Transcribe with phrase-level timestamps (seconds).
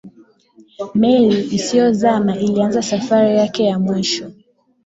[0.99, 4.31] meli isiyozama ilianza safari yake ya mwisho